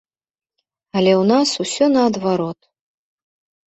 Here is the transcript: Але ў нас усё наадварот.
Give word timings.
Але 0.97 1.13
ў 1.21 1.23
нас 1.33 1.49
усё 1.67 1.85
наадварот. 1.95 2.59